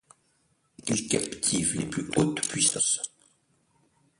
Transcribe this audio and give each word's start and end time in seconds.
Il 0.87 1.07
captive 1.07 1.77
les 1.79 1.85
plus 1.85 2.09
hautes 2.17 2.41
puissances. 2.49 3.01